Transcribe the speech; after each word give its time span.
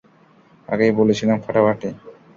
আগেই 0.67 0.91
বলেছিলাম, 0.91 1.37
ফাটাফাটি। 1.45 1.89